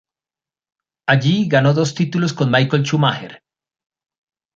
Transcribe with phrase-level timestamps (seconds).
[1.05, 3.43] Allí ganó dos títulos con Michael Schumacher.